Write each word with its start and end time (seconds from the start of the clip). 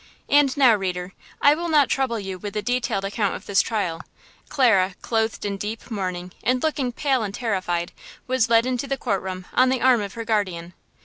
And 0.29 0.57
now, 0.57 0.73
reader, 0.73 1.13
I 1.43 1.53
will 1.53 1.69
not 1.69 1.87
trouble 1.87 2.19
you 2.19 2.39
with 2.39 2.55
a 2.57 2.63
detailed 2.63 3.05
account 3.05 3.35
of 3.35 3.45
this 3.45 3.61
trial. 3.61 4.01
Clara, 4.49 4.95
clothed 5.03 5.45
in 5.45 5.57
deep 5.57 5.91
mourning, 5.91 6.31
and 6.41 6.63
looking 6.63 6.91
pale 6.91 7.21
and 7.21 7.35
terrified, 7.35 7.91
was 8.25 8.49
led 8.49 8.65
into 8.65 8.87
the 8.87 8.97
court 8.97 9.21
room 9.21 9.45
on 9.53 9.69
the 9.69 9.79
arm 9.81 10.01
of 10.01 10.13
her 10.15 10.25
guardian. 10.25 10.73